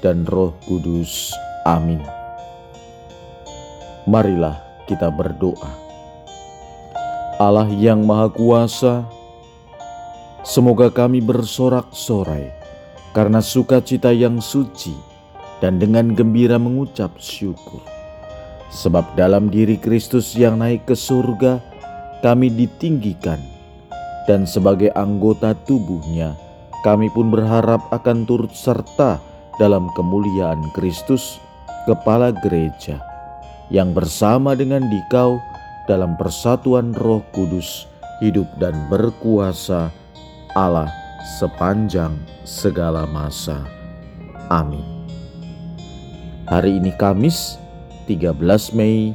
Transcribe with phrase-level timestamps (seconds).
[0.00, 1.32] dan Roh Kudus.
[1.68, 2.00] Amin.
[4.08, 5.70] Marilah kita berdoa.
[7.40, 9.08] Allah yang Maha Kuasa,
[10.44, 12.52] semoga kami bersorak-sorai
[13.16, 14.92] karena sukacita yang suci
[15.64, 17.80] dan dengan gembira mengucap syukur.
[18.70, 21.58] Sebab dalam diri Kristus yang naik ke surga,
[22.20, 23.40] kami ditinggikan,
[24.28, 26.36] dan sebagai anggota tubuhnya,
[26.86, 29.29] kami pun berharap akan turut serta
[29.60, 31.36] dalam kemuliaan Kristus,
[31.84, 32.96] Kepala Gereja,
[33.68, 35.36] yang bersama dengan dikau
[35.84, 37.84] dalam persatuan Roh Kudus
[38.24, 39.92] hidup dan berkuasa
[40.56, 40.88] Allah
[41.36, 42.16] sepanjang
[42.48, 43.60] segala masa.
[44.48, 44.82] Amin.
[46.48, 47.60] Hari ini Kamis
[48.08, 49.12] 13 Mei,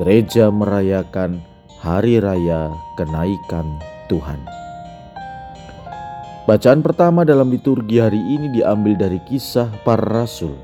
[0.00, 1.42] gereja merayakan
[1.82, 4.61] Hari Raya Kenaikan Tuhan.
[6.42, 10.58] Bacaan pertama dalam liturgi hari ini diambil dari kisah para rasul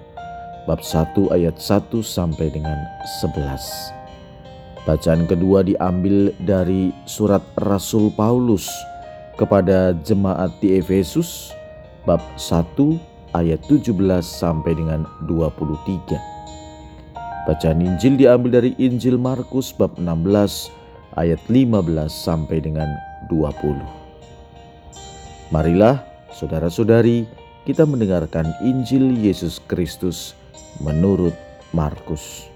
[0.67, 2.75] bab 1 ayat 1 sampai dengan
[3.23, 3.39] 11.
[4.83, 8.67] Bacaan kedua diambil dari surat Rasul Paulus
[9.39, 11.55] kepada jemaat di Efesus
[12.03, 16.19] bab 1 ayat 17 sampai dengan 23.
[17.47, 20.75] Bacaan Injil diambil dari Injil Markus bab 16
[21.15, 22.91] ayat 15 sampai dengan
[23.31, 23.98] 20.
[25.49, 27.25] Marilah, saudara-saudari,
[27.65, 30.37] kita mendengarkan Injil Yesus Kristus
[30.85, 31.33] menurut
[31.73, 32.53] Markus.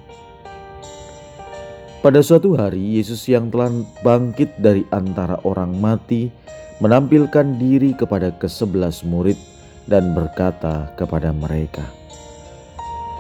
[2.05, 3.73] Pada suatu hari, Yesus yang telah
[4.05, 6.29] bangkit dari antara orang mati
[6.85, 9.41] menampilkan diri kepada kesebelas murid
[9.89, 11.89] dan berkata kepada mereka,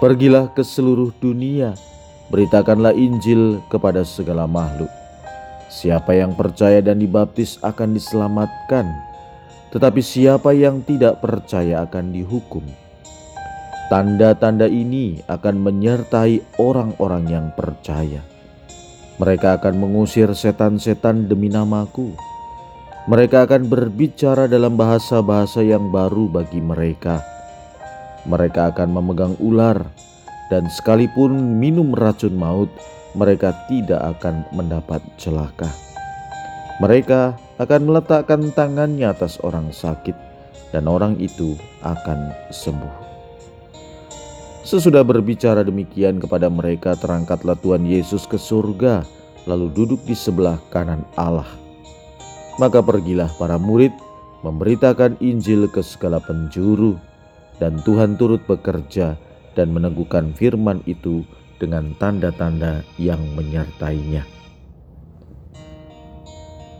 [0.04, 1.72] Pergilah ke seluruh dunia,
[2.28, 4.92] beritakanlah Injil kepada segala makhluk.
[5.72, 9.11] Siapa yang percaya dan dibaptis akan diselamatkan,
[9.72, 12.62] tetapi siapa yang tidak percaya akan dihukum.
[13.88, 18.20] Tanda-tanda ini akan menyertai orang-orang yang percaya.
[19.16, 22.12] Mereka akan mengusir setan-setan demi namaku.
[23.08, 27.20] Mereka akan berbicara dalam bahasa-bahasa yang baru bagi mereka.
[28.28, 29.82] Mereka akan memegang ular,
[30.52, 32.68] dan sekalipun minum racun maut,
[33.16, 35.68] mereka tidak akan mendapat celaka.
[36.80, 40.14] Mereka akan meletakkan tangannya atas orang sakit,
[40.74, 41.54] dan orang itu
[41.86, 42.94] akan sembuh.
[44.62, 49.02] Sesudah berbicara demikian kepada mereka, terangkatlah Tuhan Yesus ke surga,
[49.46, 51.48] lalu duduk di sebelah kanan Allah.
[52.62, 53.90] Maka pergilah para murid
[54.46, 56.94] memberitakan Injil ke segala penjuru,
[57.58, 59.18] dan Tuhan turut bekerja
[59.54, 61.22] dan meneguhkan firman itu
[61.62, 64.41] dengan tanda-tanda yang menyertainya.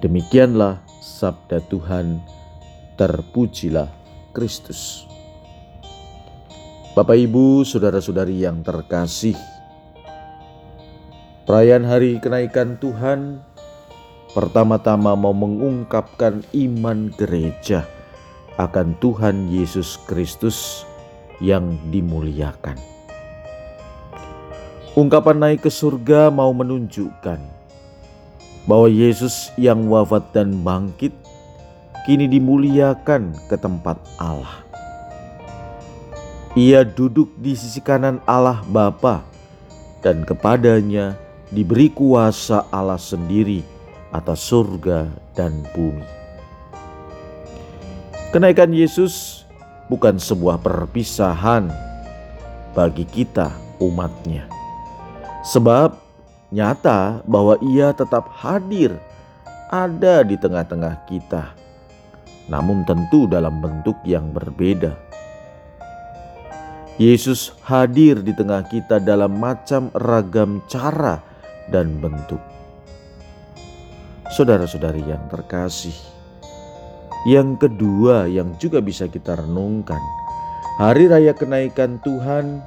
[0.03, 2.19] Demikianlah sabda Tuhan,
[2.99, 3.87] terpujilah
[4.35, 5.07] Kristus.
[6.99, 9.39] Bapak, ibu, saudara-saudari yang terkasih,
[11.47, 13.47] perayaan Hari Kenaikan Tuhan
[14.35, 17.87] pertama-tama mau mengungkapkan iman gereja
[18.59, 20.83] akan Tuhan Yesus Kristus
[21.39, 22.75] yang dimuliakan.
[24.99, 27.62] Ungkapan naik ke surga mau menunjukkan
[28.67, 31.11] bahwa Yesus yang wafat dan bangkit
[32.07, 34.63] kini dimuliakan ke tempat Allah.
[36.53, 39.25] Ia duduk di sisi kanan Allah Bapa
[40.05, 41.17] dan kepadanya
[41.49, 43.65] diberi kuasa Allah sendiri
[44.13, 46.05] atas surga dan bumi.
[48.33, 49.45] Kenaikan Yesus
[49.89, 51.73] bukan sebuah perpisahan
[52.77, 54.49] bagi kita umatnya.
[55.45, 56.02] Sebab
[56.53, 58.93] Nyata bahwa ia tetap hadir,
[59.73, 61.57] ada di tengah-tengah kita,
[62.53, 64.93] namun tentu dalam bentuk yang berbeda.
[67.01, 71.25] Yesus hadir di tengah kita dalam macam ragam cara
[71.73, 72.45] dan bentuk.
[74.37, 75.97] Saudara-saudari yang terkasih,
[77.25, 80.01] yang kedua yang juga bisa kita renungkan,
[80.77, 82.61] hari raya kenaikan Tuhan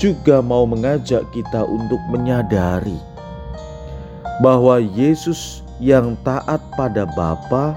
[0.00, 2.96] juga mau mengajak kita untuk menyadari
[4.40, 7.76] bahwa Yesus yang taat pada Bapa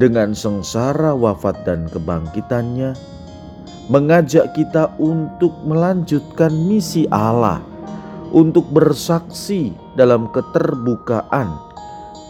[0.00, 2.96] dengan sengsara wafat dan kebangkitannya
[3.92, 7.60] mengajak kita untuk melanjutkan misi Allah,
[8.32, 11.52] untuk bersaksi dalam keterbukaan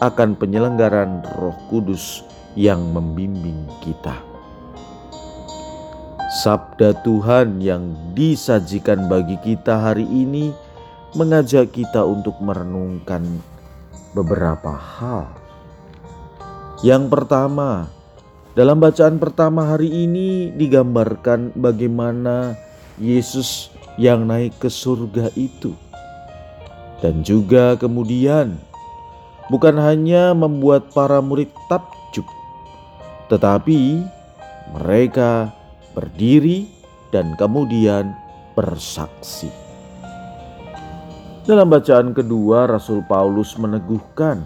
[0.03, 2.27] akan penyelenggaran Roh Kudus
[2.59, 4.30] yang membimbing kita.
[6.41, 10.49] Sabda Tuhan yang disajikan bagi kita hari ini
[11.13, 13.21] mengajak kita untuk merenungkan
[14.17, 15.29] beberapa hal.
[16.81, 17.93] Yang pertama,
[18.57, 22.57] dalam bacaan pertama hari ini digambarkan bagaimana
[22.97, 23.69] Yesus
[24.01, 25.77] yang naik ke surga itu.
[27.05, 28.57] Dan juga kemudian
[29.53, 32.25] bukan hanya membuat para murid takjub,
[33.29, 34.01] tetapi
[34.73, 35.60] mereka
[35.91, 36.67] berdiri
[37.11, 38.15] dan kemudian
[38.55, 39.51] bersaksi.
[41.41, 44.45] Dalam bacaan kedua, Rasul Paulus meneguhkan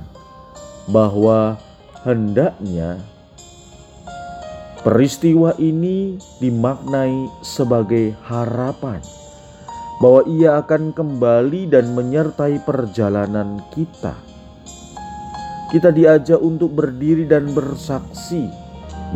[0.87, 1.59] bahwa
[2.07, 3.01] hendaknya
[4.85, 9.03] peristiwa ini dimaknai sebagai harapan
[9.99, 14.15] bahwa ia akan kembali dan menyertai perjalanan kita.
[15.71, 18.64] Kita diajak untuk berdiri dan bersaksi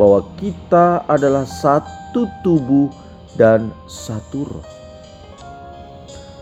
[0.00, 2.88] bahwa kita adalah satu tubuh
[3.36, 4.68] dan satu roh.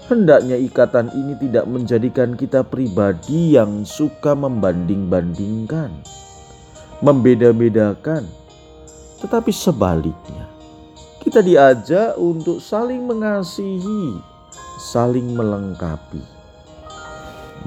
[0.06, 5.90] Hendaknya ikatan ini tidak menjadikan kita pribadi yang suka membanding-bandingkan,
[7.02, 8.30] membeda-bedakan,
[9.18, 10.46] tetapi sebaliknya,
[11.18, 14.22] kita diajak untuk saling mengasihi,
[14.78, 16.22] saling melengkapi,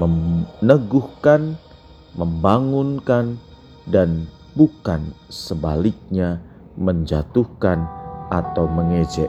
[0.00, 1.54] meneguhkan,
[2.16, 3.36] membangunkan,
[3.86, 4.26] dan
[4.56, 6.40] bukan sebaliknya
[6.76, 7.84] menjatuhkan
[8.32, 9.28] atau mengejek.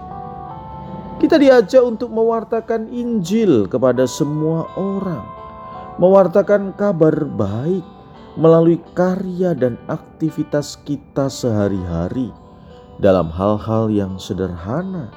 [1.19, 5.23] Kita diajak untuk mewartakan Injil kepada semua orang,
[6.01, 7.85] mewartakan kabar baik
[8.35, 12.33] melalui karya dan aktivitas kita sehari-hari
[12.97, 15.13] dalam hal-hal yang sederhana.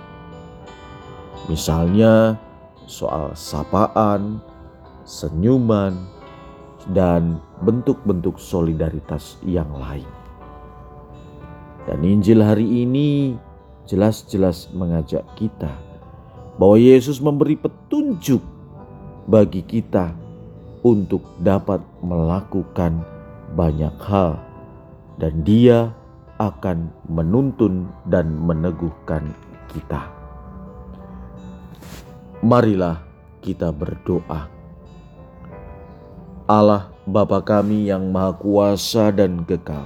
[1.49, 2.37] Misalnya
[2.87, 4.43] soal sapaan,
[5.09, 6.16] senyuman,
[6.95, 10.07] dan bentuk-bentuk solidaritas yang lain.
[11.87, 13.39] Dan Injil hari ini
[13.87, 15.71] jelas-jelas mengajak kita
[16.59, 18.43] bahwa Yesus memberi petunjuk
[19.31, 20.15] bagi kita
[20.87, 23.03] untuk dapat melakukan
[23.59, 24.39] banyak hal,
[25.19, 25.91] dan Dia
[26.39, 29.33] akan menuntun dan meneguhkan
[29.73, 30.11] kita.
[32.45, 33.03] Marilah
[33.41, 34.56] kita berdoa.
[36.47, 39.83] Allah Bapa kami yang Maha Kuasa dan Kekal.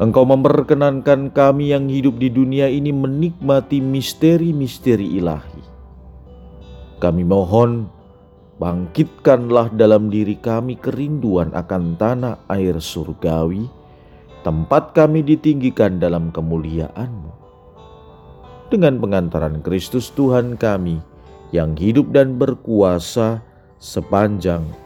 [0.00, 5.64] Engkau memperkenankan kami yang hidup di dunia ini menikmati misteri-misteri ilahi.
[6.96, 7.92] Kami mohon,
[8.56, 13.68] bangkitkanlah dalam diri kami kerinduan akan tanah air surgawi,
[14.48, 17.32] tempat kami ditinggikan dalam kemuliaan-Mu.
[18.72, 21.04] Dengan pengantaran Kristus Tuhan kami,
[21.52, 23.44] yang hidup dan berkuasa
[23.76, 24.85] sepanjang